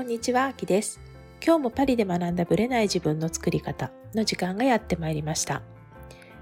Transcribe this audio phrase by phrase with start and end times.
[0.00, 0.98] こんにちは、あきです。
[1.44, 5.60] 今日もパリで学んだブレない自分の作り方の時間がやってまいりました。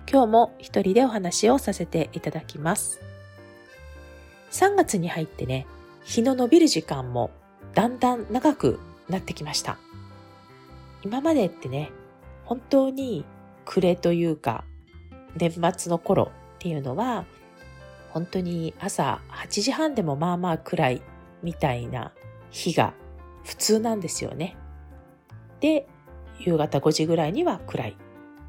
[0.08, 3.00] 今日も一人でお話をさせていただきます。
[4.52, 5.66] 3月に入ってね、
[6.04, 7.32] 日の伸びる時間も
[7.74, 8.78] だんだん長く
[9.08, 9.76] なってきました。
[11.02, 11.90] 今までってね、
[12.44, 13.24] 本当に
[13.64, 14.62] 暮れというか、
[15.36, 17.24] 年末の頃っていうのは、
[18.10, 21.02] 本当に朝8時半でもまあまあ暗い
[21.42, 22.12] みたいな
[22.52, 22.94] 日が
[23.48, 24.56] 普通なんですよね。
[25.60, 25.88] で、
[26.38, 27.94] 夕方5時ぐらいには暗いっ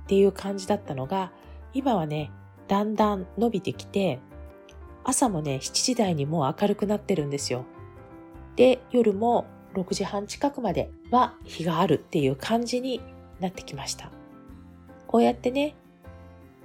[0.08, 1.32] ていう感じだったのが、
[1.74, 2.32] 今はね、
[2.68, 4.20] だんだん伸びてきて、
[5.06, 7.64] 朝もね、7時台にもう明るくなってるんですよ。
[8.58, 13.00] で、夜も6時半近くまでは日があるっていう感じに
[13.40, 14.12] なってきました。
[15.08, 15.76] こうやってね、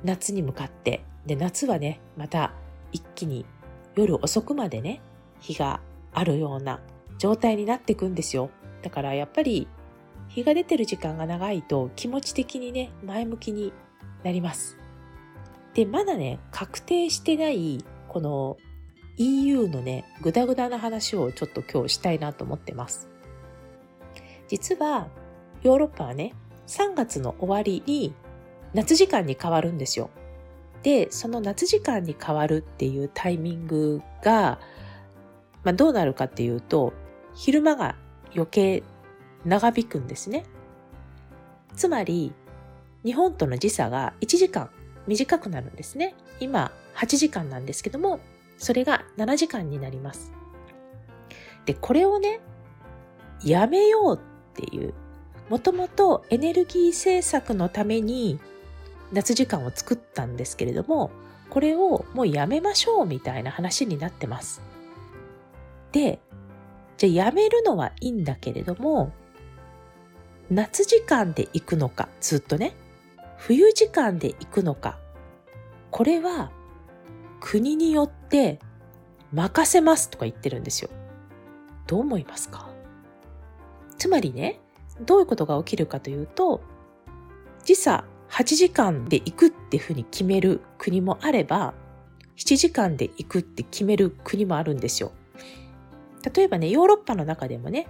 [0.03, 2.53] 夏に向かって、で、夏はね、また
[2.91, 3.47] 一気に
[3.95, 5.01] 夜遅くまでね、
[5.39, 5.81] 日が
[6.13, 6.81] あるような
[7.19, 8.51] 状態になっていくんですよ。
[8.83, 9.69] だからやっぱり
[10.29, 13.73] 日が出てる時間が長いと気持ち的にね、前向きに
[14.23, 14.77] なります。
[15.75, 18.57] で、まだね、確定してないこの
[19.17, 23.09] EU のね、ぐだぐだな話をちょっと今日したいなと思ってます。
[24.49, 25.09] 実は
[25.63, 26.35] ヨーロッパはね、
[26.67, 28.15] 3月の終わりに
[28.73, 30.11] 夏時間に変わるんですよ。
[30.83, 34.59] で、その夏時間に変わるっていうタイミングが、
[35.63, 36.93] まあ、どうなるかっていうと、
[37.35, 37.97] 昼間が
[38.35, 38.83] 余計
[39.45, 40.45] 長引くんですね。
[41.77, 42.33] つまり、
[43.05, 44.71] 日本との時差が1時間
[45.07, 46.15] 短くなるんですね。
[46.41, 48.21] 今8時間なんですけども、
[48.59, 50.33] それが7時間になります。
[51.67, 52.41] で、これをね、
[53.43, 54.19] やめようっ
[54.55, 54.95] ていう、
[55.51, 58.41] もともとエネルギー政策のために
[59.13, 61.11] 夏時間を作ったんですけれども、
[61.51, 64.63] これをもうやめましょうみたいな話になってます。
[65.93, 66.21] で、
[67.05, 69.13] じゃあやめるのはいいんだけれども、
[70.51, 72.75] 夏時間で行くのか、ずっとね、
[73.37, 74.99] 冬時間で行くのか、
[75.91, 76.51] これは
[77.41, 78.59] 国によって
[79.33, 80.89] 任せますとか言ってるんですよ。
[81.87, 82.71] どう思いますか？
[83.99, 84.61] つまりね、
[85.03, 86.63] どういうことが起きるかというと、
[87.65, 91.75] 時差8時間で行くっていうふうに決める国もあれば、
[92.39, 95.13] 7時間で行くって決める国もあるんですよ。
[96.35, 97.87] 例えばね、ヨーロッパの中でもね、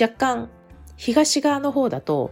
[0.00, 0.50] 若干
[0.96, 2.30] 東側の方だと、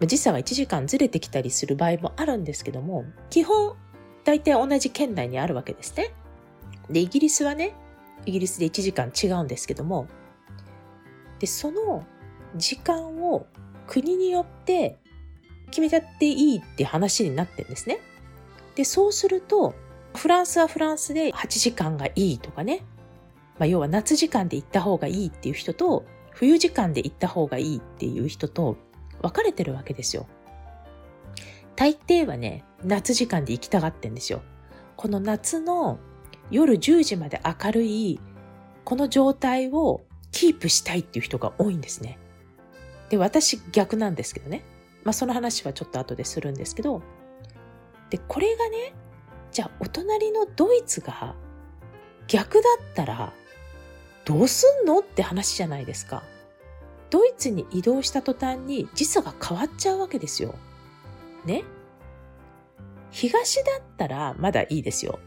[0.00, 3.76] 時差が1時間ずれてきたりする場合もあるんですけども、基本、
[4.24, 6.12] 大体同じ県内にあるわけですね。
[6.90, 7.74] で、イギリスはね、
[8.24, 10.06] イギリスで1時間違うんですけども、
[11.38, 12.04] で、その
[12.56, 13.46] 時間を
[13.86, 14.98] 国によって
[15.70, 18.00] 決めちゃっていいって話になってるんですね。
[18.74, 19.74] で、そうすると、
[20.14, 22.84] フランスはフランスで8時間がいいとかね、
[23.58, 28.76] まあ、要は夏時間で行った方がいいっていう人と、冬時間で行った方がいいっていう人と
[29.22, 30.26] 分かれてるわけですよ。
[31.74, 34.42] 大抵はね、夏時間で行きたがってんですよ。
[34.96, 35.98] この夏の
[36.50, 38.20] 夜10時まで明るい、
[38.84, 42.18] この状態をキープしたいっていう人が多いんですね。
[43.08, 44.62] で、私逆なんですけどね。
[45.04, 47.02] まあその話はちょっと後でするんですけど、
[48.10, 48.94] で、これがね、
[49.52, 51.34] じゃあお隣のドイツが
[52.26, 52.62] 逆だ
[52.92, 53.32] ったら
[54.26, 54.98] どうすんの？
[54.98, 56.22] って話じゃないですか。
[57.08, 60.54] ドイツに移動した途端に時差が変わっちゃうわけですよ。
[61.44, 61.64] ね？
[63.10, 65.20] 東だったらまだいいですよ。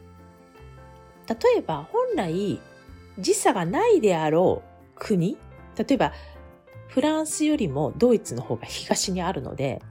[1.28, 2.60] 例えば本来
[3.18, 5.38] 時差がないであろう国
[5.78, 6.14] 例えば
[6.88, 9.81] フランスよりもドイツの方が東にあるので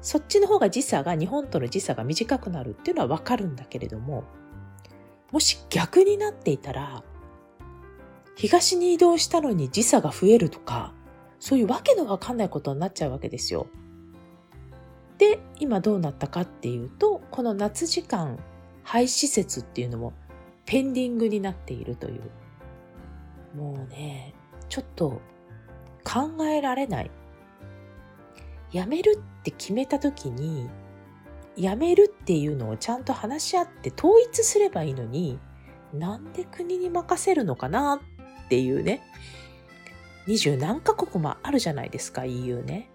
[0.00, 4.24] そっちの方が時差が日本との時差が短くなるっていうのはわかるんだけれども
[5.32, 7.02] もし逆になっていたら
[8.34, 10.94] 東に移動したのに時差が増えるとか、
[11.38, 13.66] そういうわけのわかんないことになっちゃうわけですよ。
[15.18, 18.38] で、今どうなったかっていうと、この夏時間
[18.82, 20.12] 廃止説っていうのも
[20.66, 22.22] ペンディングになっているという。
[23.56, 24.34] もうね、
[24.68, 25.20] ちょっと
[26.04, 27.10] 考えられない。
[28.70, 30.70] 辞めるって決めた時に、
[31.56, 35.38] 辞めるっていうのをちゃんと話し合って統一すればいいのに、
[35.92, 38.00] なんで国に任せるのかな
[38.52, 39.00] っていうね、
[40.26, 42.90] 二十何カ国もあるじゃないですか、EU ね。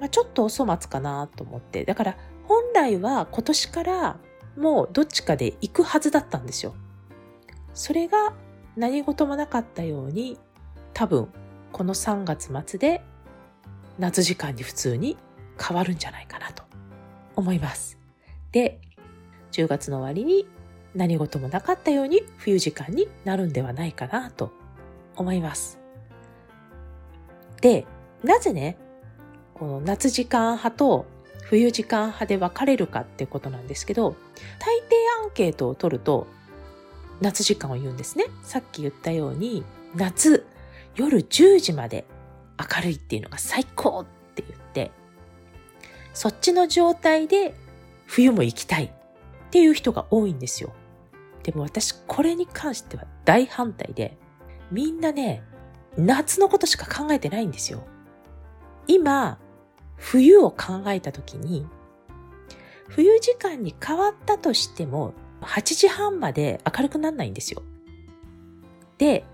[0.00, 1.84] まあ、ちょっとお粗末かなと思って。
[1.84, 4.16] だから本来は今年から
[4.56, 6.74] もうどっちかで行くはずだったんですよ。
[7.74, 8.32] それが
[8.78, 10.38] 何事もなかったように
[10.94, 11.28] 多分
[11.70, 13.02] この3月末で
[13.98, 15.18] 夏時間に普通に
[15.62, 16.62] 変わるんじゃないかなと
[17.34, 17.98] 思います。
[18.52, 18.80] で、
[19.52, 20.46] 10月の終わりに
[20.96, 24.52] 何事もなかったように冬時間になるんではないかなと
[25.14, 25.78] 思います。
[27.60, 27.86] で、
[28.24, 28.78] なぜね、
[29.54, 31.06] この夏時間派と
[31.42, 34.16] 冬時間派で分かれるかってことなんですけど、
[34.58, 36.26] 大抵アンケートを取ると、
[37.20, 38.24] 夏時間を言うんですね。
[38.42, 39.64] さっき言ったように、
[39.94, 40.46] 夏、
[40.96, 42.04] 夜10時まで
[42.58, 44.90] 明るいっていうのが最高って言って、
[46.14, 47.54] そっちの状態で
[48.06, 48.90] 冬も行きたいっ
[49.50, 50.72] ていう人が多いんですよ。
[51.46, 54.18] でも私これに関しては大反対で、
[54.72, 55.44] みんなね、
[55.96, 57.86] 夏のことしか考えてないんですよ。
[58.88, 59.38] 今、
[59.94, 61.64] 冬を考えた時に、
[62.88, 67.62] 冬時間に変わったとしても、8時半まで明るくならないんですよ。
[68.98, 69.24] で、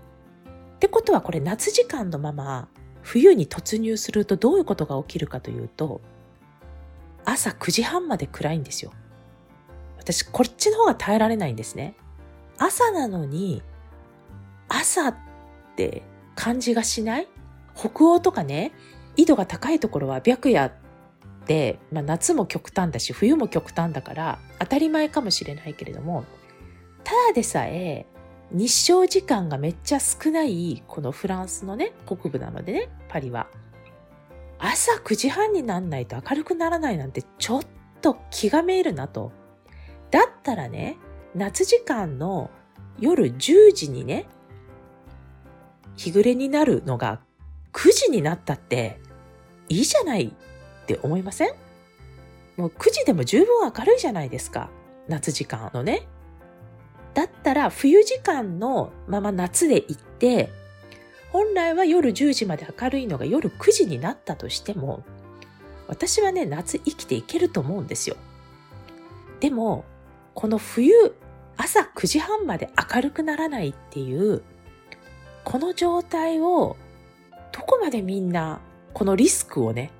[0.75, 2.67] ってことはこれ夏時間のまま
[3.01, 5.99] 冬に突入するとどういうことが起きるかというと、
[7.25, 8.91] 朝9時半まで暗いんですよ。
[9.97, 11.95] 私、こっちの方が耐えられないんですね。
[12.57, 13.61] 朝なのに、
[14.67, 15.15] 朝っ
[15.75, 16.03] て
[16.35, 17.27] 感じがしない？
[17.75, 18.71] 北欧とかね、
[19.15, 20.71] 緯度が高いところは白夜っ
[21.45, 26.25] て、まあ、夏も極端だし、冬も極端だから当たり前かもしれないけれども、
[27.03, 28.05] ただでさえ
[28.51, 33.47] 日照時間がめっちゃ少ないこのフランスのね、北部なのでね、パリは。
[34.59, 37.65] 朝9時半になんないと明るくならないなんてちょっ
[38.01, 39.31] と気がめいるなと。
[40.09, 40.97] だったらね、
[41.35, 42.49] 夏時間の
[42.99, 44.27] 夜10時にね、
[45.95, 47.21] 日暮れになるのが
[47.73, 48.99] 9時になったって
[49.69, 51.49] いいじゃないって思いません？
[52.57, 54.69] もう9時でも十分明るいじゃないですか。
[55.07, 56.07] 夏時間のね。
[57.13, 60.51] だったら冬時間のまま夏で行って、
[61.31, 65.03] 本来は夜10時まで明るいのが夜9時になったとしても、
[65.87, 68.15] 私はね、夏生きていけると思うんですよ。
[69.39, 69.83] でも、
[70.33, 70.93] この冬、
[71.57, 74.43] 朝9時半まで明るくならないっていう、
[75.43, 76.77] この状態を、
[77.51, 78.61] どこまでみんな、
[78.93, 79.91] このリスクをね、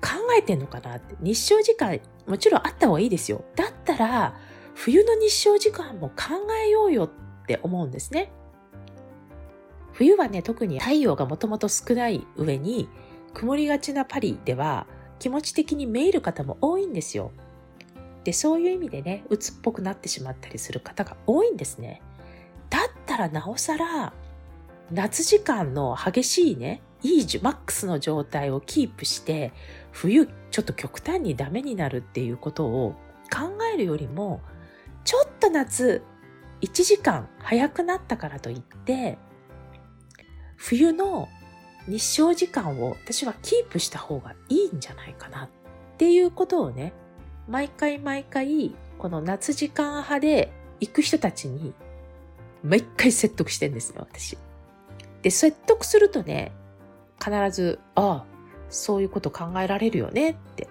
[0.00, 1.16] 考えてんのかなって。
[1.20, 3.44] 日照時間、もちろんあった方がいいですよ。
[3.56, 4.34] だったら、
[4.74, 6.14] 冬の日照時間も考
[6.64, 7.10] えようよっ
[7.46, 8.30] て思うんですね。
[9.92, 12.88] 冬はね、特に太陽がもともと少ない上に、
[13.34, 14.86] 曇りがちなパリでは
[15.18, 17.32] 気持ち的にめいる方も多いんですよ。
[18.28, 22.02] で、そういう意味でね、鬱っぽくなってしまったりする方が多いんですね。
[22.68, 24.12] だったらなおさら、
[24.92, 29.54] 夏時間の激しいね、いいマックスの状態をキープして、
[29.92, 32.96] 冬ちょっと極端にダメになるっていうことを
[33.34, 34.42] 考えるよりも、
[35.04, 36.02] ちょっと夏、
[36.60, 39.16] 1時間早くなったからといって、
[40.58, 41.30] 冬の
[41.86, 45.48] 日照時間を私はキープした方がいいんじゃないかなっ
[45.96, 46.92] ていうことをね、
[47.48, 51.72] 毎回毎回、この夏時間派で行く人たちに、
[52.62, 54.36] 毎回説得してんですよ、私。
[55.22, 56.52] で、説得するとね、
[57.18, 58.24] 必ず、ああ、
[58.68, 60.68] そういうこと考えられるよねって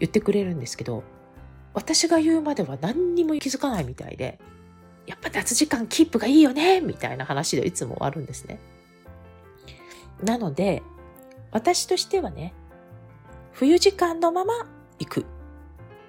[0.00, 1.02] 言ってくれるんですけど、
[1.72, 4.38] 私が言うまでは何にも気づかないみたいで、
[5.06, 8.58] やっぱ夏時間キープがいいよねみたいな話でいつも終わるんですね。
[10.22, 10.82] なので、
[11.52, 12.52] 私としてはね、
[13.52, 14.66] 冬時間のまま
[14.98, 15.24] 行く。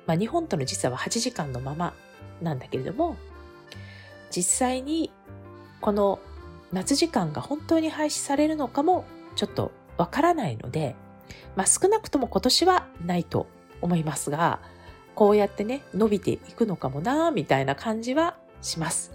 [0.09, 1.93] まあ日本との時差は8時間のまま
[2.41, 3.15] なんだけれども、
[4.31, 5.11] 実際に
[5.81, 6.17] この
[6.71, 10.95] 夏時間が本当に廃止されるのかもちょっとわからないので、
[11.55, 13.45] まあ少なくとも今年はないと
[13.81, 14.61] 思いますが、
[15.13, 19.11] こうやってね、伸びていくのかもなみたいな感じはします。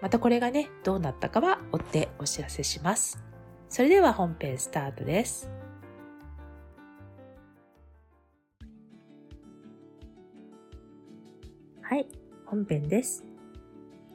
[0.00, 3.22] またこれがね、どうなったかは追ってお知らせします。
[3.68, 5.55] それでは本編スタートです。
[11.88, 12.08] はい、
[12.46, 13.24] 本編です。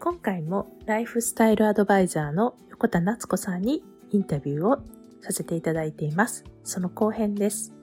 [0.02, 4.84] 今回もライフスタイルアドバイザーの横田夏子さんにインタビューを
[5.22, 6.44] させていただいています。
[6.66, 7.74] その後編です。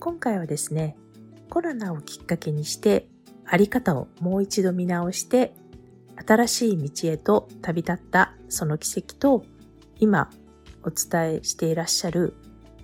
[0.00, 0.96] 今回はですね、
[1.50, 3.06] コロナをきっかけにして
[3.44, 5.54] あり方をもう一度見直して
[6.26, 9.44] 新しい道へと旅立ったその奇跡と
[10.00, 10.30] 今
[10.82, 12.34] お伝えしていらっしゃる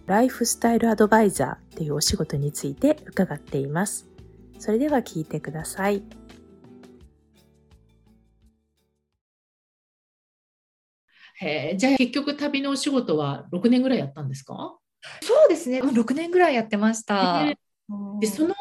[0.06, 4.06] ライフスタイルアドバイザーというお仕事について伺っています。
[4.60, 6.04] それでは聞いてください。
[11.40, 14.76] へじゃあ結局旅のお仕事は6年ぐらいやったんですか？
[15.22, 17.54] そうですね、6年ぐらいやってました。
[18.20, 18.54] で、その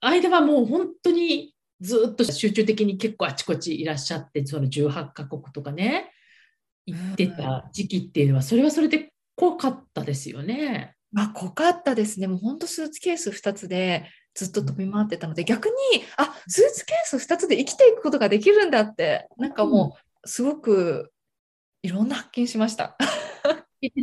[0.00, 6.12] 間はもう本当にずっと集中的に結構あちこちいらっしゃって、その18カ国とかね、
[6.86, 10.94] 行ってた時期っていうのは、それはそれで濃かったですよね。
[11.12, 12.26] まあ、濃かったですね。
[12.26, 15.72] もう本当スーツケース2つでずっと飛び回ってたので、逆に、
[16.16, 21.12] あ、スーツケース2つで生きていくことができるんだって、なんかもう、すごく
[21.86, 22.96] いろんな発見しました。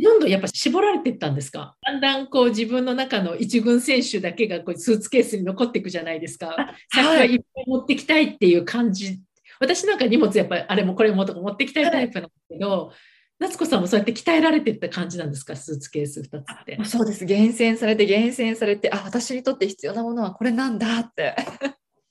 [0.02, 1.76] どんどんやっぱ絞られていったんですか？
[1.82, 6.74] だんだんこう自分の中の一軍選手だけがこうスーツケースに残っていくじゃないですか。
[6.92, 9.20] 先はいっぱい持ってきたいっていう感じ。
[9.60, 12.92] 私なんか荷物やっぱりあれもこれもとか持ってきたいタイプなんですけど、
[13.38, 16.78] 夏子さんもそうやって鍛えられていった感じなんですか、スーツケース2つって。
[16.84, 21.34] そうです、厳選されて、厳選されて、あ私にとって必要なものはこれなんだって。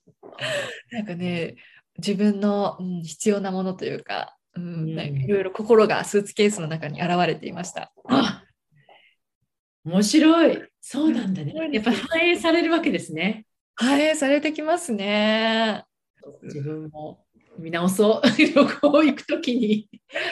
[0.91, 1.55] なんかね、
[1.97, 7.91] 自分の、うん、必要なものというか、うん、いろいろ心がスーツケースの中に現れていました。
[8.07, 8.43] あ
[9.85, 10.63] 面白い。
[10.79, 11.53] そうなんだね。
[11.71, 13.45] やっぱ反映されるわけですね。
[13.75, 15.83] 反映されてきますね。
[16.43, 17.25] 自分も
[17.57, 18.27] 見直そう。
[18.37, 19.89] 旅行行くときに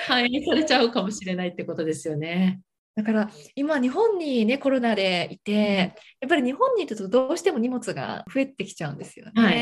[0.07, 2.61] 反映されちゃうかもしれないってことですよね。
[2.95, 9.41] だから今日本にねコロナでいてやっぱり日本にいるとどうしても荷物が増えてきちゃうんですよね。
[9.41, 9.55] はい。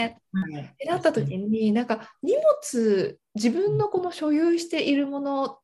[0.56, 5.60] はい、なった時になんか荷物自分のこの所有しているものっ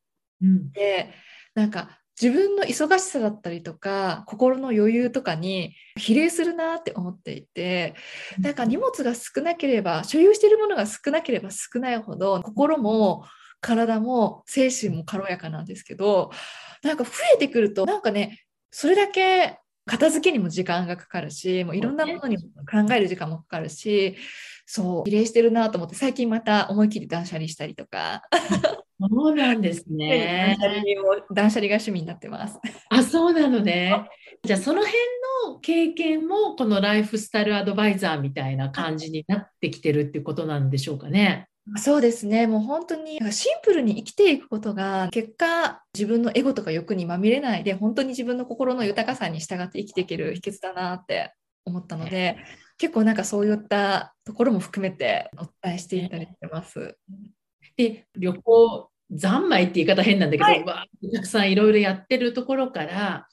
[0.74, 1.10] て、
[1.56, 7.94] うん、なんか自分の忙しさだったりとか心の余裕とかに比例するなって思っていて
[8.38, 13.24] なんか荷物が少なければ所有しているものが少なければ少ないほど心も
[13.66, 16.30] 体も精神も軽やかなんですけど
[16.82, 24.16] なんか増えてくるとなんかねそれだけ片付けにも時間がかかるしもういろんなものに考える時間もかかるし
[24.66, 28.22] そう比例してるなと思って最近また思い切り断捨離したりとか
[28.98, 30.56] そうなんですね。
[30.58, 32.58] 断捨離も断捨離が趣味になってます。
[32.88, 34.08] あ、そうなのね。
[34.42, 34.94] じゃあその辺
[35.50, 41.48] の経験もこのライフスタイルアドバイザーみたいな感じになってきてるっていうことなんでしょうかね。
[41.74, 42.46] そうですね。
[42.46, 52.38] もう本当にシンプルに生きていくことが結果自分のエゴとか欲にまみれないで本当に自分の心の豊かさに従って生きていける秘訣だなって思ったので
[52.78, 56.96] 結構なんかそういったところも含めてお伝えしていたりしてます。
[57.76, 63.28] で旅行三昧って言い方変なんだけど、はい、わたくさんいろいろやってるところから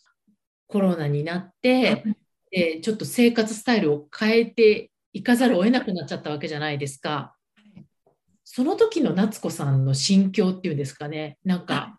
[0.67, 2.03] コロナになって、
[2.51, 7.35] でちょっと生活スタイルを変えていかざるを得なくなっちゃったわけじゃないですか。
[8.55, 11.97] その時の夏子さんの心境っていうんですかね、なんか、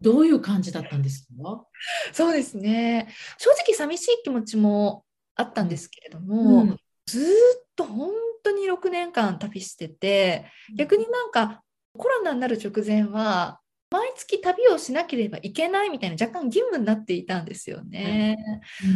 [0.00, 1.62] どういう感じだったんですか？
[2.10, 3.08] そうですね。
[3.36, 8.12] 正直寂しい気持ちもあったんですけれども、うん、ずっと本
[8.42, 11.62] 当に6年間旅してて、逆になんか
[11.98, 13.60] コロナになる直前は
[13.94, 18.36] 毎月旅をしなければいけないみたいな若干義務になっていたんですよね。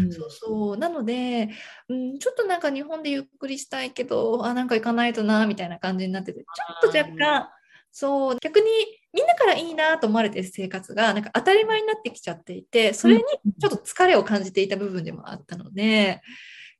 [0.05, 0.77] うん、そうそう。
[0.77, 1.51] なので、
[1.89, 7.49] うん、ちょっとなんか日本でゆっくりしたいけどあなんか行かないとなみたいな感じになっててちょっと若干
[7.93, 8.67] そう逆に
[9.13, 16.21] みんなからいいなと思われてる生活がなんか当たり前になってきちゃっていてそれにちょっと疲れを感じていた部分でもあったので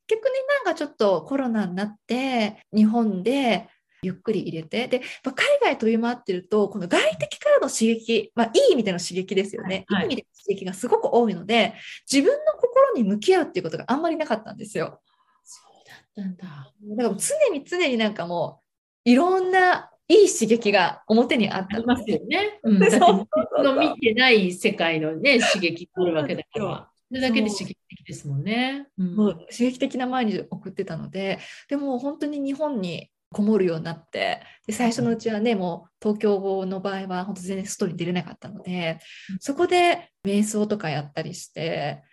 [0.07, 0.59] 逆になん。
[0.69, 3.67] かちょっとコロナになって日本で
[4.01, 10.03] ゆっくり入れてで海外飛び回ってるとこの外敵からの刺激、まあ、いい意味での刺激ですよね、はい、い。
[10.03, 11.73] い意味での刺激がすごく多いので
[12.11, 15.01] 自分の心に向き合うっていうことがあんまりなかったんですよ。
[15.43, 16.71] そうだったんだ。
[16.97, 18.61] だから常に常になんかも
[19.05, 22.59] ういろんないい刺激が表にあったありますよね。
[22.63, 26.89] うん、だっての見てない世界のね刺激があるわけだから。
[27.09, 28.87] それだけで刺激的ですもんね。
[28.97, 38.99] うん、刺激的な毎日送ってたので、でも本当に日本にこもるようになってで最初のうちはねもう東京の場合は本当全然外に出れなかったので
[39.39, 42.03] そこで瞑想とかやったりして、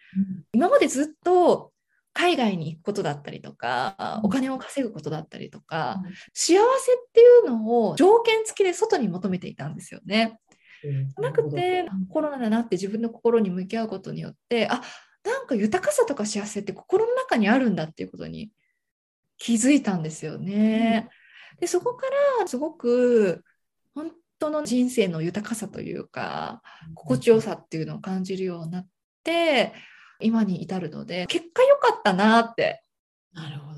[0.52, 1.72] 今までずっと
[2.12, 10.38] 海外に行くことだったりとか、お金を稼ぐことだったりとか、幸せっていうのを条件付きで外に求めていたんですよね。
[11.18, 14.82] なくてコロナだなって自分の心に向き合うことによってあ
[15.24, 18.50] なんか豊かさとか幸せって心の中にあるんだっていうことに
[19.38, 21.08] 気づいたんですよね。
[21.54, 22.06] うん、でそこか
[22.40, 23.44] らすごく
[23.94, 26.62] 本当の人生の豊かさというか
[26.94, 28.86] 心地よさっていうのを感じるようになっ
[29.24, 29.72] て
[30.20, 32.82] 今に至るので結果良かったなって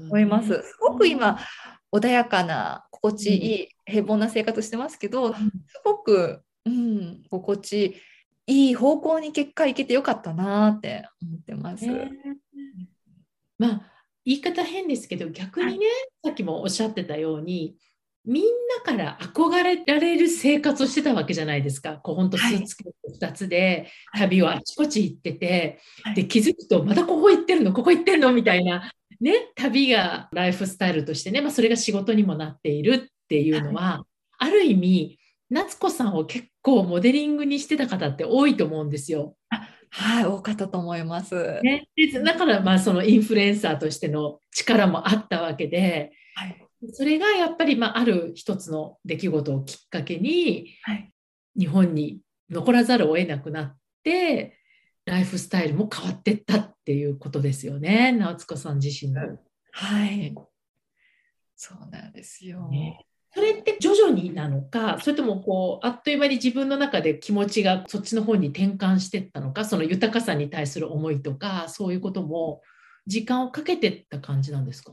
[0.03, 0.51] 思います。
[0.51, 1.39] ね、すごく今
[1.93, 5.41] 穏やかな心地いい、平凡な生活してますけど、す
[5.85, 7.97] ごく、うん、心地
[8.47, 11.85] いい方向に結果いけてよかったなって思ってます。
[11.87, 12.09] えー、
[13.59, 13.98] まあ
[14.29, 15.87] 言い方変ですけど逆にね、
[16.23, 17.77] さっきもおっしゃってたように
[18.27, 21.95] みんなから憧れられる生活をしてたわけじゃないですか。
[21.95, 28.93] こう本当スーツケース2つで旅をあちこち行ってて、はい、で気づくとまたここ行ってるのここ行ってるのみたいな、
[29.23, 34.05] ね、旅がライフスタイルとしてね、まあ、それが仕事にもなっているっていうのは、は
[34.43, 35.19] い、ある意味
[35.49, 39.38] 夏子さんを結構モデリングにしてた方って多いと思うんですよ。
[39.91, 41.61] はい、多かったと思います。
[41.63, 51.13] ね、でだからまあそのインフルエンサーとしての力もあったわけで、はい、それがやっぱりまあある一つの出来事をきっかけに、はい、
[51.59, 54.59] 日本に残らざるを得なくなっって
[55.05, 59.39] ライフスタイルも変わってったっていうことですよね直津子さん自身の。
[59.73, 60.35] はい。
[61.57, 62.69] そうなんですよ。
[62.69, 63.05] ね
[63.39, 72.63] それって徐々になのか、それともこうあっという間に自分の中で気持ちがそっちの方に転換していったのか、その豊かさに対する思いとか、そういうことも
[73.07, 74.93] 時間をかけてった感じなんですか？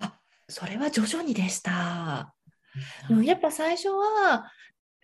[0.00, 0.18] あ
[0.50, 2.34] それは徐々にでした。
[3.24, 4.52] やっぱ最初は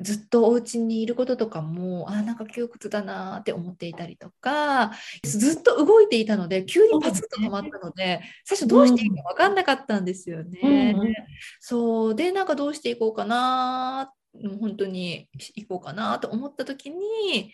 [0.01, 10.61] ずっとお家にいることとかもあなんか窮屈だなって思っていたりとかずっと動いていたので急にパツッと止まったので最初どうしていいか分かんなかったんですよね。
[10.63, 11.15] うんうん
[11.61, 12.15] そう。
[12.15, 17.53] でなんかどうしていこうかなもう本当に行こうかなと思った時に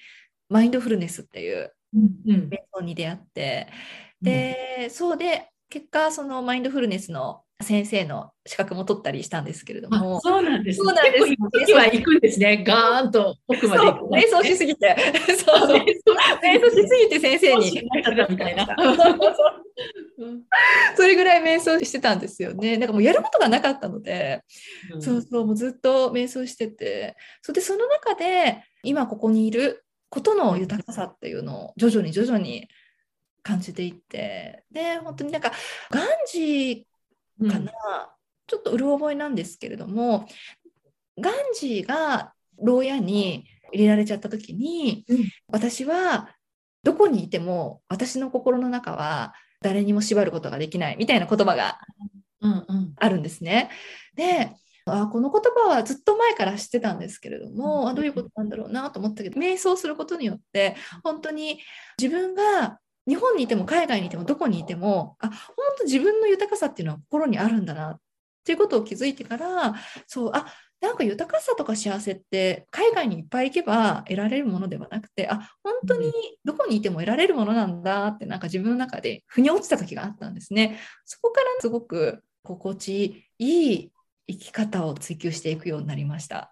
[0.49, 3.69] マインドフルネスっていううん瞑想に出会って。
[4.23, 10.21] で、そうで結果そのマインドフルネスの先生の資格も取ったりしたんですけれどあも。
[10.21, 11.25] そうなんです、そうなんです。
[11.27, 12.65] 結は行くんですね。
[12.67, 15.79] ガーンと奥まで行く、瞑想しすぎて、そうそう。
[16.43, 17.83] 瞑想しすぎて先生に。
[18.31, 18.67] みたいな。
[20.19, 20.43] うん。
[20.97, 22.77] それぐらい瞑想してたんですよね。
[22.77, 24.43] なんかもうやることがなかったので、
[25.01, 32.69] そうそう、もうずっと瞑想してて、それでその中で今ここにいることの豊かさっていうのを徐々に徐々に
[33.43, 35.53] 感じていって、で、本当になんか
[35.91, 36.90] ガンジうんー
[37.49, 37.73] かな、
[38.47, 40.27] ちょっとうる覚えなんですけれども、
[41.19, 42.33] ガンジーが
[42.63, 45.25] 牢屋に入れられちゃった時に、うん。
[45.49, 46.31] 私は
[46.83, 51.79] どこにいても私の心の中は誰にも縛ることができないみたいな言葉が
[52.41, 52.93] うんうん。
[52.97, 53.71] あるんですね。
[54.15, 54.53] で
[54.87, 61.61] あこの言葉はずっと前から知ってたんですけれども、あどういうことなんだろうなと思ったけど瞑想することによって本当に
[61.99, 62.79] 自分が
[63.11, 65.37] 日本にいても海外にいてもどこにいてもあ本
[65.79, 68.01] 当自分の豊かさっていうのは心にあるんだなっ
[68.45, 69.75] ていうことを気づいてから
[70.07, 70.47] そうあ
[70.81, 76.13] なんか豊かさとか幸せって海外にいっぱい行けば得られるものではなくてあ本当に
[76.45, 80.79] どこにいても得られるものなんだってなんか自分の中で腑に落ちた時があったんですね。
[81.05, 83.93] そこからすごく心地いい
[84.29, 86.51] 生き方を追求していくようになりました。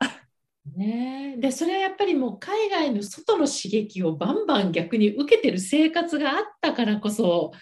[0.66, 7.52] ねえでそれはやっぱりもう海外の外の刺激をバンバン逆に受けてる生活があったからこそ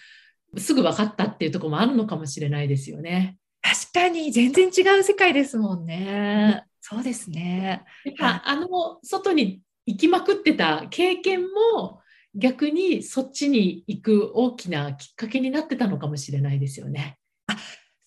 [0.57, 3.37] すぐ分かったっていうところもあるのかもしれないですよね。
[3.61, 6.63] 確かに全然違う世界ですもんね。
[6.81, 7.83] そうですね。
[8.05, 8.67] やっぱあの
[9.03, 12.01] 外に行きまくってた経験も
[12.33, 17.17] 逆にそっちに行く大きなきっかけになってたのかもしれないですよね。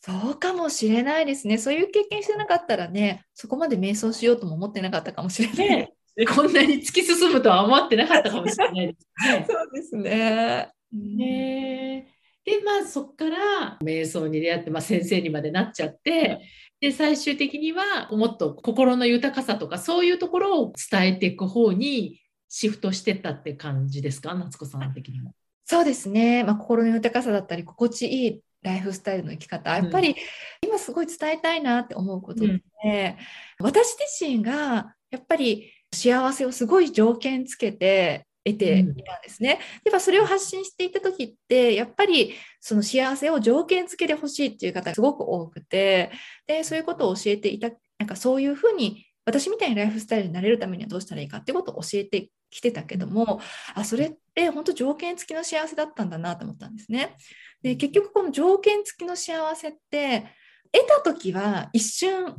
[0.00, 1.58] そうかもしれないですね。
[1.58, 5.56] そういう経験してなかったらね、そこまで瞑想しようとも思ってなかったかもしれない。
[5.68, 9.46] ねえこんなに突き進むとは思ってなかったかもしれないですね。
[9.48, 10.68] そうですね。
[10.92, 16.40] ねでまあそこから瞑想に出会って、まあ、先生にまでなっちゃって
[16.80, 24.34] で最終的にはもっと心の豊かさとかそういうところを伝えていく方にシフトしてったって感じですか？
[24.34, 25.34] 夏子さん的にも。
[25.64, 26.42] そうですね。
[26.42, 30.14] まあ、心の豊かさだったり、心地いいライフスタイルの生き方、やっぱり
[30.62, 33.16] 今すごい伝えたいなって思うことで、
[33.58, 39.58] 私自身がやっぱり幸せをすごい条件つけて得ていたんですね。
[39.84, 46.10] やっぱそれを発信していた時ってやっぱりその幸せを条件付けてほしいっていう方がすごく多くて
[46.46, 53.40] でそういうことを教えていたなんかそういうふうに私みたいにライフスタイルになれるためにはどうしたらいいかってことを教えてきてたけども
[53.74, 57.16] あそれって本当条件付きの幸せだったんだなと思ったんですね。
[57.62, 60.26] で結局この条件付きの幸せって
[60.72, 62.34] 得た時は一瞬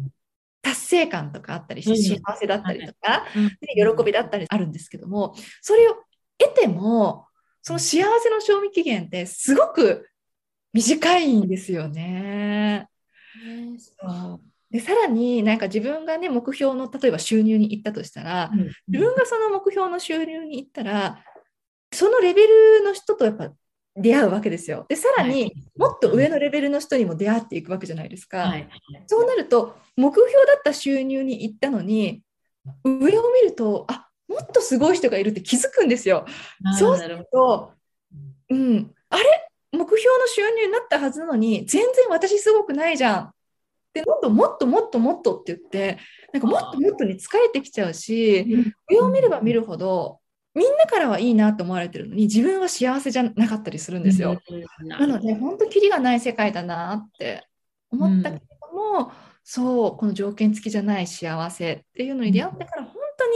[0.62, 2.22] 達成感とかあったりしてうん。
[2.22, 3.48] 幸せだったりとか、うん。
[3.48, 5.96] で喜びだったりあるんですけどもそれを
[6.38, 7.26] 得ても
[7.62, 10.10] その幸せの賞味期限ってすごく
[10.74, 12.88] 短いんですよね。
[13.78, 18.50] そうでさらになんか自分がね目標の例えば収入に行ったとしたら
[18.88, 21.24] 自分がその目標の収入に行ったら
[21.94, 23.52] そのレベルの人とやっぱ
[23.98, 24.86] 出会うわけですよ。
[24.88, 28.38] でさらにもっと上のレベルの人にも出会っていくわけじゃないですか。
[28.38, 28.70] はい
[29.08, 32.24] そうなると目標だった収入に行ったのに
[32.86, 36.26] 上を見るとあもっとすごい人がいるって気づくんですよ。
[36.80, 37.74] そうすると、
[38.50, 39.24] うん、あれ？
[39.74, 43.34] 目標の収入になったはずなのに全然私すごくないじゃん。
[43.94, 45.98] でもっともっともっともっとって言って
[46.34, 48.46] なんかもっともっとに疲れてきちゃうし
[48.90, 50.20] ど上を見れば見るほど
[50.54, 54.42] みんなからはいいなと思われてるのに自分は幸せじゃなかったりするんですよ。
[54.50, 54.88] うん。
[54.88, 57.48] なので本当キリがない世界だなって
[57.90, 58.42] 思ったけれ
[58.74, 59.12] ども、
[59.44, 63.34] そうこの条件付きじゃない幸せっていうのに出会ってから本当に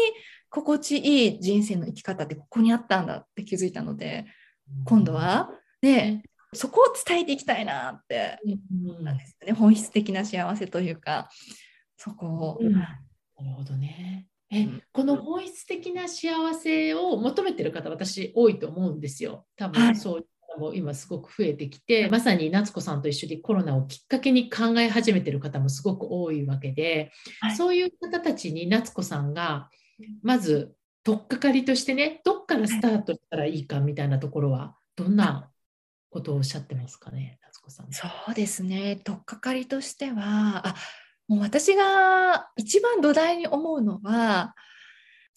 [0.50, 4.26] 心地いい人生の生き方ってここにあったんだって気づいたので
[4.86, 5.50] 今度は
[5.82, 6.24] ね
[6.56, 9.54] そこを伝えていきたいなってうんなんですよね。
[9.54, 11.30] 本質的な幸せというか
[11.98, 12.74] そこを、うん。
[12.74, 13.00] な
[13.40, 14.28] るほどね。
[14.52, 19.46] えこの本質的な幸せを求めてる方私多いと思うんですよ。
[19.56, 29.70] 多分そういう方も今すごく増えてきて、はい、まさに夏子さんと一緒にコロナをきっかけに考え始めてる方もすごく多いわけで、はい、そういう方たちに夏子さんが
[30.22, 35.50] まず取っかかりとしてねどっからスタートしたらいいかみたいなところはどんな
[36.16, 37.88] ことをおっしゃってますかね夏子さん。
[37.92, 39.02] そうですね。
[39.04, 40.76] 取っかかりとしてはあ
[41.28, 44.56] もう私が一番土台に思うのは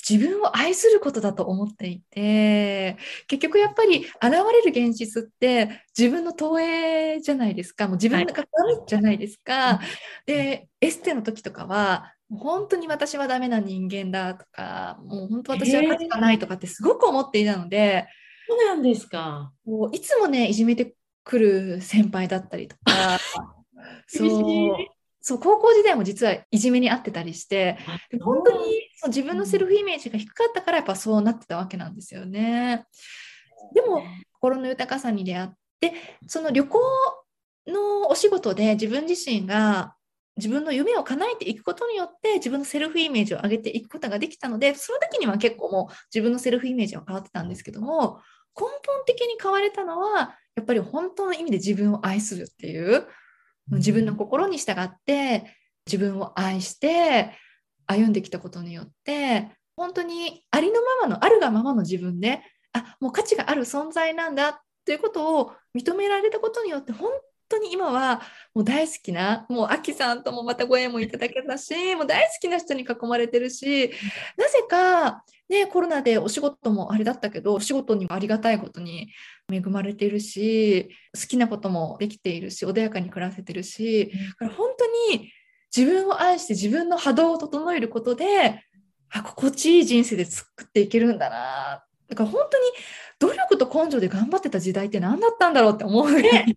[0.09, 7.88] 自分を愛することだと思っていて結局やっぱり現れる現実って自分の投影じゃないですか。
[7.88, 8.47] もう自分がダメ
[8.87, 9.81] じゃないですか、は
[10.27, 18.07] い、でエステの時とかは本当に私はダメな人間だとかもう本当私は価値がないとかってすごく思っていたので、えー、
[18.49, 19.53] そうなんですか。
[19.67, 23.19] もういつもねいじめてくる先輩だったりとか。
[24.09, 24.77] そう
[25.21, 27.77] そう高校時代も実はいじめにあってたりして
[28.23, 29.09] 本当にそう。
[29.09, 32.87] 自分のセルフイメージが低かったからやっぱそうなってたわけなんですよね。
[33.75, 35.49] でも心の豊かさに出会っ
[35.81, 35.93] て
[36.27, 36.81] その旅行
[37.67, 39.95] のお仕事で自分自身が
[40.39, 48.21] 自分の夢を叶えていくことによって自分のセルフイメージを上げていくことができたのでその時には結構もう自分のセルフイメージは変わってたんですけども
[48.59, 53.07] 根本的に変われたのはやっぱり本当の意味で自分を愛するっていう
[53.71, 55.55] 自分の心に従って
[55.87, 57.33] 自分を愛して
[57.87, 62.42] 歩んできたことによって本当にありのままのあるがままの自分で
[62.73, 67.11] あもう価値がある存在なんだということを認められたことによって本
[67.49, 68.21] 当に今は
[68.55, 73.91] もう大好きなもうアキさんともまたご縁もいただけたしもう大好きな人に囲まれてるし
[74.37, 79.09] なぜか、ね、コロナでお仕事もあれだったけどお仕事にもありがたいことに
[79.51, 85.33] 恵まれてるし好きなこともできているし穏やかに暮らせてるしだから本当に
[85.75, 88.63] 自分を愛して自分の波動を整えることで
[89.11, 92.65] あ心地いい人生で作っていけるんだなだから本当に
[93.19, 96.57] 努力と根性で頑張ってた時代って何だったんだろうって思うね。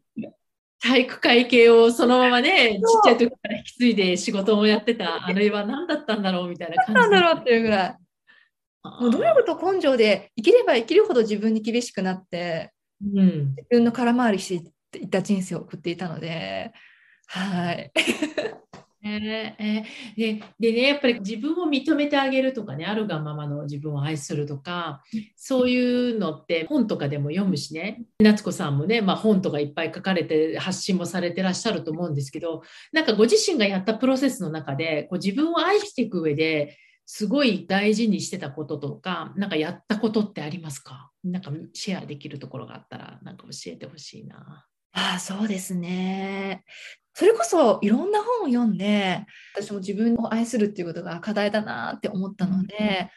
[0.82, 7.02] 体育会系をそのままね、ちっちゃい時から引き継いで仕事をやってた、あれは何だったんだろうみたいな感じ。
[7.02, 7.98] 何だろうっていうぐらい。
[8.84, 14.60] もう努力と根性で生きれば生きるほど自分に厳しくなって、うん、自分の空回りし
[14.92, 16.72] ていた人生を送っていたので、
[17.28, 17.92] はい。
[19.04, 25.02] えー、ででねやっぱり自分を認めてあげるとかねあるがままの自分を愛するとか
[25.36, 32.62] そういうのって本とかでも読むしね夏子さんもね、まあ、本とかいっぱい書かれて発信もされてらっしゃると思うんですけど
[32.92, 41.12] なんかご自身がやったプロセスの中でこう自分を愛していく上ですごい大事にしてたこととか何かやったことってありますか？
[41.24, 44.66] なんかシェアできるところがあったらなんか教えてほしいな。
[44.94, 46.64] ああそうですね。
[47.14, 53.10] それこそいろんな本を読んで私も自分を愛するっていうことが課題だなって思ったので、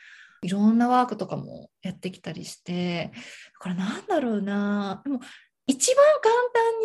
[0.43, 3.21] うん、いろんなワークとかもやってきたりしてだ
[3.61, 5.01] からなんだろうな。
[5.05, 5.21] でも
[5.67, 6.81] 一番簡単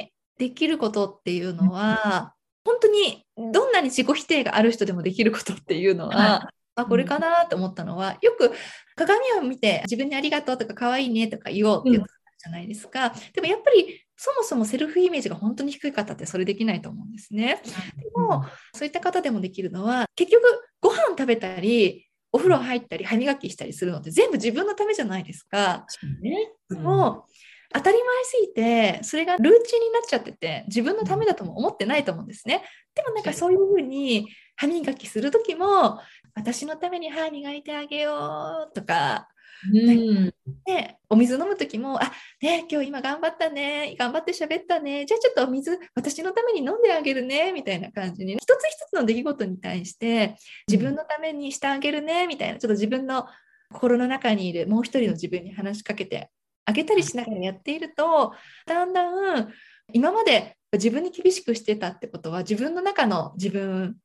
[0.00, 2.34] にできることっていうのは、
[2.66, 8.52] うん、本当にどんなに自己否定がある人でもできることっていうのは、あこれかなと思ったのはよく
[8.96, 12.04] 鏡を見て自分にありがとうとか可愛いねとか言おうっていう
[12.44, 17.60] じゃないですか、でもやっぱりそもそもセルフイメージが本当に低い方ってそれできないと思うんですね。
[17.64, 17.72] で
[18.14, 20.42] も、そういった方でもできるのは、結局
[20.80, 25.86] ご飯食べたり、お風呂入ったり歯磨きしたりするのって全部自分のためじゃないですか。
[26.20, 27.26] ねうん、も
[27.72, 32.64] 当たり前すぎてそれがルーチンになっちゃってて自分のためだとも思ってないと思うんですね。
[32.94, 36.00] でもなんかそういうふうに歯磨きする時も
[36.34, 39.33] 私のために歯磨いてあげようとかうん、
[40.66, 50.36] でお水飲む時も「あね今日今頑張ったね頑張って喋ったねじゃあちょっとお水私のために飲んであげるね」みたいな感じに、一つ一つの出来事に対して
[50.68, 53.26] 自分のためにしてあげるねみたいなちょっと自分の
[53.72, 56.30] 心の中にいるもう一人の自分に話しかけて
[56.64, 58.32] あげたりしながらやっていると
[58.66, 59.52] だんだん
[59.92, 63.96] 今まで自分に厳しくしてたってことは自分の中の自分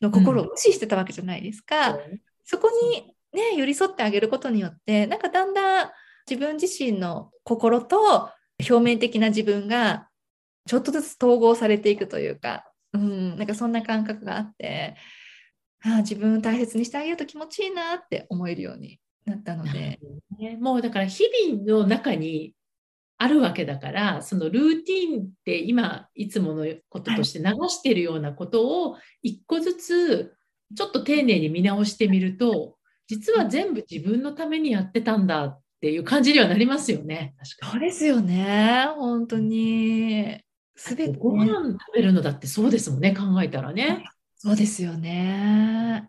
[0.00, 1.94] の心を無視してたわけじゃないですか。
[1.94, 5.90] うん、そこにね、寄り添ってあげることによってなんかだんだん
[6.28, 10.08] 自分自身の心と表面的な自分が
[10.66, 14.96] ちょっとずつ統合されていくというか、うん、なんかそんな感覚があって
[15.84, 20.00] ああ自分を大切にしてあげると気持ちいいなって思えるようになったので、
[20.38, 22.54] ね、もうだから日々の中に
[23.18, 30.34] あるわけだからそのルーティンって今いつものこととして流してるようなことを一個ずつ
[30.74, 32.75] ちょっと丁寧に見直してみると
[33.06, 37.34] 実は全部自分のためにやってたんだっていう感じにはなりますよね。
[37.38, 38.88] 確かそうですよね。
[38.96, 40.40] 本当に。
[40.74, 44.04] すべて、ご飯食べるのだってそうですもんね、考えたらね。
[44.36, 46.08] そうですよね。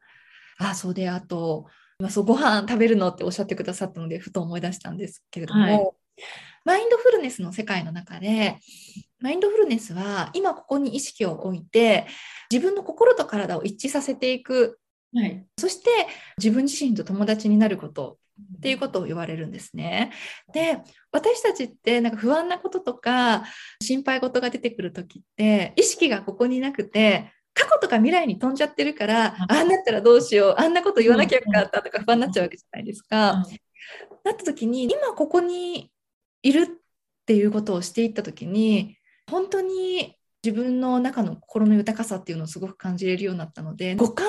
[0.57, 1.67] あそうであと
[1.99, 5.91] まあそうご飯食べるのっておっしゃってくださったのでふと思い出したんですけれども、はい
[6.65, 8.57] マインドフルネスの世界の中で
[9.21, 12.07] マインドフルネスは今ここに意識を置いて
[12.51, 14.77] 自分の心と体を一致させていく
[15.17, 15.45] はい。
[15.57, 15.89] そして
[16.37, 18.17] 自分自身と友達になること
[18.57, 20.11] っていうことを言われるんですね。
[20.53, 20.79] で
[21.11, 23.43] 私たちってなんか不安なこととか
[23.81, 33.43] 心配事が出てくる時って意識がここになくて過去とか未来に飛んじゃってるからああなったらどうしようあんなこと言わなきゃよかったとか不安になっちゃうわけじゃないですか。
[34.23, 35.91] なった時に今ここに
[36.43, 36.67] いるっ
[37.25, 38.97] ていうことをしていった時に
[39.29, 44.27] 本当に自分の中の心の豊かさっていうのをすごく感じれるようになったので五感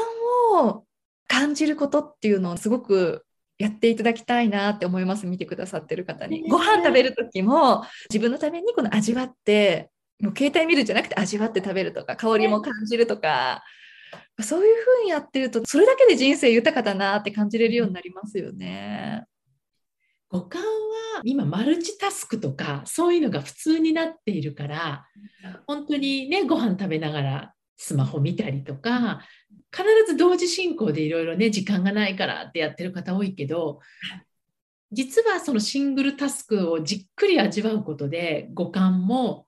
[0.66, 0.84] を
[1.26, 3.24] 感じることっていうのをすごく
[3.58, 6.42] やっていただきたいなって思います見てくださってる方に。
[6.42, 9.90] ねご飯食べる時も自分のためにこの味わって
[10.20, 13.62] もう携帯見るんじゃなくて味わって食べるとか香りも感じるとか。
[14.40, 19.24] そういうふうにやってるとそれだけで人生豊かだなって感じれるようになりますよね。
[20.30, 20.68] 五感は
[21.24, 25.06] 今マルチタスクとかそういうのが普通になっているから
[25.66, 29.22] 本当にねご飯食べながらスマホ見たりとか
[29.72, 33.80] 必ず同時進行でいろいろね時間がないからってやってる方多いけど
[34.90, 39.46] 実はそのシングルタスクをじっくり味わうことで五感も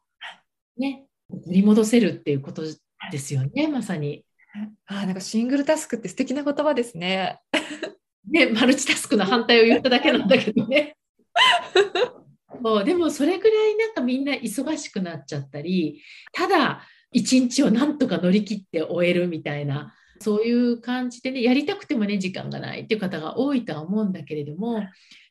[0.79, 1.07] ね
[1.45, 2.62] 取り戻せるっていうこと
[3.11, 4.25] ですよねまさに。
[4.87, 7.40] あーなんかシングルタスクって素敵な言葉ですね。
[8.29, 10.97] ね、マルチタスクの反対を言っただけなんだけどね。
[12.62, 24.83] そうでもそれぐらいなんかみんな忙しくなっちゃったりただ一日をなんとか乗り切って終えるみたいなそういう感じでねやりたくてもね時間がないっていう方が多いとは思うんだけれども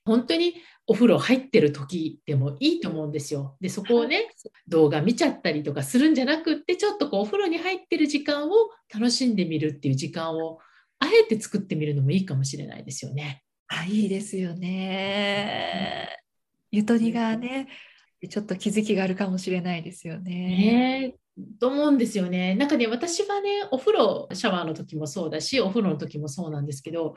[0.03, 0.55] 本当に
[0.87, 3.55] お風呂入ってる時でもいいと思うんですよ。
[3.61, 4.33] でそこをね
[4.67, 8.53] 動画見ちゃったりとかするんじゃなくってちょっとこうお風呂に入ってる時間を
[8.91, 10.57] 楽しんでみるっていう時間を
[10.97, 13.43] あえて作ってみるのもいいかもしれないですよね。
[13.67, 16.09] あいいですよね。
[16.71, 17.67] ゆとりがね、
[18.27, 20.31] ちょっと気づきがあるかもしれないですよね。
[20.31, 21.19] ねえ
[21.59, 22.55] と思うんですよね。
[22.55, 27.15] なんかね私はねお風呂シャワーの時もそうだしお風呂の時もそうなんですけど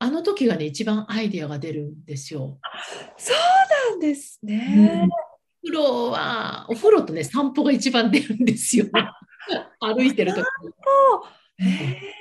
[0.00, 2.58] あの時がね一番アイデアが出るんですよ。
[3.16, 5.08] そうなんですね。
[5.62, 8.86] お風呂はお風呂とね散歩が一番出るんですよ。
[9.80, 10.70] 歩いてる時に。
[11.66, 12.20] へ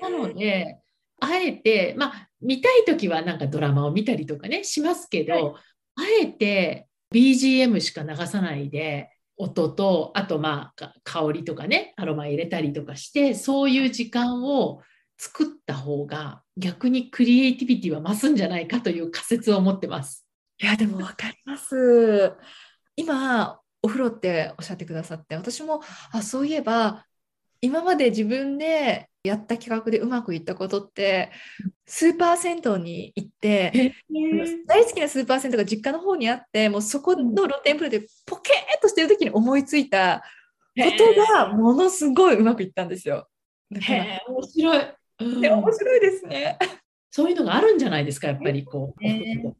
[0.00, 0.78] なので、
[1.20, 5.56] あえて、まあ、見たいときはなんかドラマを見たりとかね、しますけど、
[5.96, 14.82] あえて BGM しか流さないで、音と、あとまあ、香りとかね、アロマ入れたりとかして、そういう時間を
[15.16, 20.26] 作った方が、逆にクリエイティビティは増すんじゃないかという仮説を持ってます。
[20.60, 22.32] いやでもわかります。
[22.96, 27.06] 今お風呂っておっしゃってくださって私もあそういえば
[27.60, 31.30] 今まで自分でやった企画でうまくいったことって
[31.90, 33.94] スーパー銭湯に行って
[34.66, 40.22] 大好きなスーパー銭湯が実家の方にあってもうそこの露天風呂でポケーっとしてる時に思いついた
[40.76, 43.26] ことがものすごいうまくいったんですよ。
[43.70, 44.78] だからへえ、面白い。
[45.20, 46.58] うんね面白いですね。
[47.10, 49.02] そういうのがあるんじゃないですか、やっぱりこう。
[49.02, 49.54] ね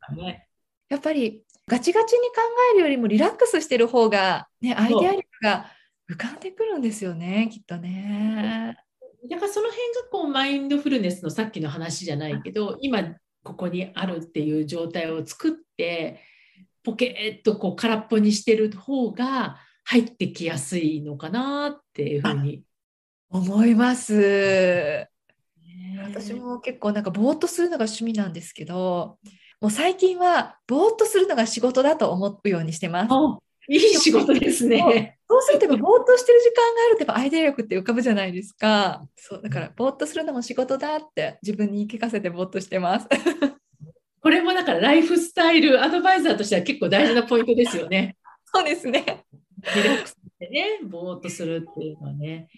[0.89, 2.37] やっぱりガチガチに考
[2.75, 5.67] えるよりもリラックスしてる方が、ね、アイデア力が
[6.11, 8.77] 浮かんでくるんですよね、きっとね。
[9.29, 13.03] だからその辺がこうマインドフルネスのさっきの話じゃないけど今
[13.43, 16.21] ここにあるっていう状態を作って
[16.83, 22.63] ポケーっとこう空っぽにしてる方が入ってきやすいのかなっていうふうに。
[23.31, 24.17] 思います。
[24.17, 25.09] ね
[26.03, 29.19] 私も結構なんかぼーっとするのが趣味なんですけど、
[29.61, 33.09] もう最近はぼーっとするのが仕事だと思うようにしてます。
[33.11, 33.39] あ
[33.69, 35.18] いい仕事ですね。
[35.31, 39.07] そうするとやっぱぼーっとしてる時間があるとやっぱアイデア力って浮かぶじゃないですか。
[39.15, 43.09] そうだからぼーっとするのも仕事だって自分に言い聞かせてぼーっとしてます。
[44.21, 48.17] これもだからライフスタイルアドバイザーとしては結構大事なポイントですよね。
[48.53, 49.25] そうですね。
[49.75, 52.49] リラックスしてね、ぼーっとするっていうのはね。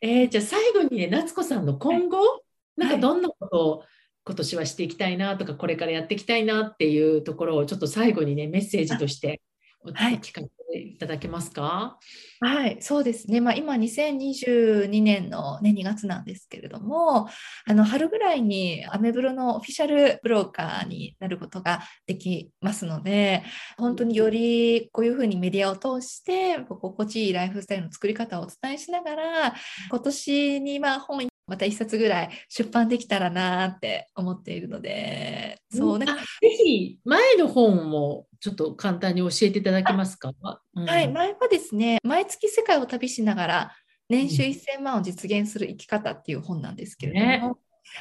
[0.00, 2.42] えーじゃあ最後にね、夏子さんの今後、
[2.76, 3.84] なんかどんなことを
[4.24, 9.42] 今年はしていきたいなとか、これからやっていきたいなっていうところをちょっと最後にね、メッセージとして
[9.82, 11.98] おはい聞かせていただけますか？
[12.40, 13.40] はい、そうですね。
[13.40, 17.28] まあ、今2022年の、ね、2月なんですけれども、
[17.66, 23.42] あの春ぐらいにアメブロのオフィシャルブローカーになることができますので、
[23.76, 29.54] 本当によりこういうふうにメディアを通して心地いいライフスタイルの作り方をお伝えしながら、
[29.90, 36.14] 今年にまあ本また一冊ぐらい出版できたらなって思っているので、そうなんか。
[36.14, 40.32] あぜひ前の本もちょっと簡単に教えていただけますか？
[40.76, 40.88] うん。
[40.88, 43.76] はい、前はですね、毎月世界を旅しながら
[44.08, 47.54] 年収1000万を実現する生き方っていう本なんですけれども、ね。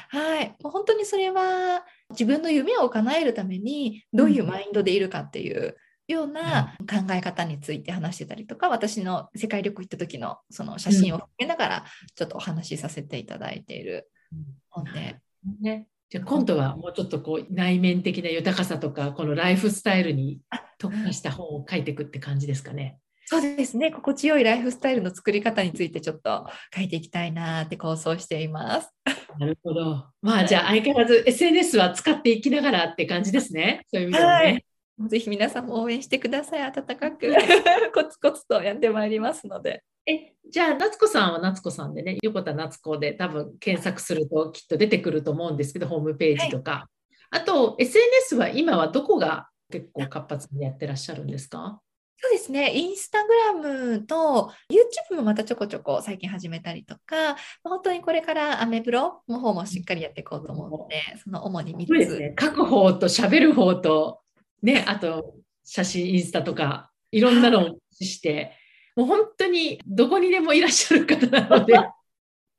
[0.09, 5.75] はい、もう本当にそれは自分の夢を叶えるためにどういうマインドでいるかっていう
[6.09, 14.09] ような考え方について話してたりとか、私の世界旅行行った時のその写真を含めながらちょっとお話しさせていただいている
[14.69, 15.19] 本で。
[15.61, 20.41] ね、じゃあ今度はもうちょっとこう内面的な豊かさとかこのライフスタイルに
[20.77, 22.97] 特化した本を書いていくって感じですかね。
[23.25, 28.89] そうですね心地よいライフスタイルの作り方についてちょっと書いていきたいなって構想しています。
[29.37, 30.07] なるほど。
[30.23, 33.85] まあじゃあ相変わらず SNS は使っていきながらって感じですね。
[33.93, 34.45] そういう意味ではね。
[34.45, 34.68] はい
[35.07, 36.61] ぜひ皆さんも応援してください。
[36.61, 37.33] 温かく
[37.93, 39.83] コツコツとやってまいりますので。
[40.05, 46.71] え、じゃあ、夏子さんは夏子さんでね、横田夏子で多分検索するときっと出てくると思うんですけど、ホームページとか。
[46.71, 46.87] は
[47.37, 51.79] い、あと、SNS は今はどこが結構活発にやってらっしゃるんですか？
[52.21, 54.51] そうですね、インスタグラムと
[55.11, 62.19] YouTube もまたちょこちょこ最近始めたりとか、本当にこれからアメブロの方もしっかりやっていこうと思うので、その主に3つ。
[62.19, 64.19] ね、書く方と喋る方と、
[64.61, 68.53] ね、あと写真、インスタとか、いろんなのをして、
[68.95, 71.73] もう本当にどこにでもいらっしゃる方なので、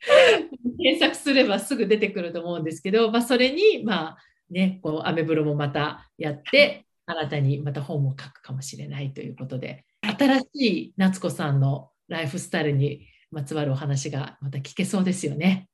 [0.83, 4.19] 検索すればすぐ出てくると思うんですけど、まあ、それに、まあ
[4.51, 15.69] ね、こうアメブロもまたやって、新たにまた本を書くかもしれないということで、新しい夏子さんのライフスタイルにまつわるお話がまた聞けそうですよね。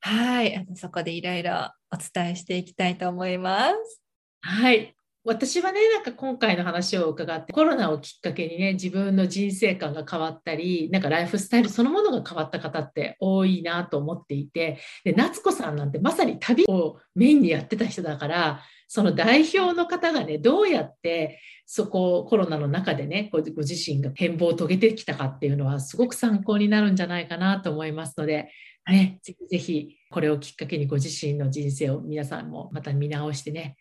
[0.00, 4.02] はい、あのそこでいろいろお伝えしていきたいと思います。
[4.40, 28.50] はい、私はね、なんか今回の話を伺って、コロナをきっかけにね、自分の人生観が変わったり、なんかライフスタイルそのものが変わった方って多いなと思っていて、で夏子さんなんてまさに旅をメインにやってた人だから、その代表の方がね、どうやってそこをコロナの中でね、ご自身が変貌を遂げてきたかっていうのはすごく参考になるんじゃないかなと思いますので、
[28.88, 33.76] ね、ぜひぜひこれをきっかけにご自身の人生を皆さんもまた見直してね、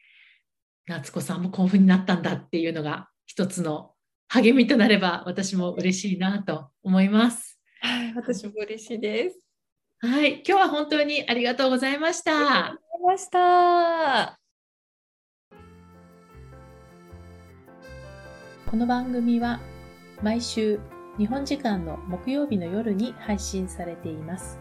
[0.89, 3.91] 夏子さんもこういうふうになったんだっていうのが一つの
[4.28, 7.60] 励みとなれば私も嬉しいなと思います。
[7.82, 9.38] はい、私も嬉しいです。
[9.99, 12.32] はい、今日は本当にありがとうございました。
[12.32, 14.39] ありがとうございました。
[18.65, 19.60] この番組は
[20.23, 20.80] 毎週
[21.19, 24.60] 日本時間の木曜日の夜に配信されています。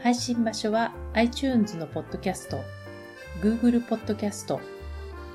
[0.00, 2.60] 配信場所は iTunes のポッドキャスト、
[3.42, 4.60] Google ポッドキャスト、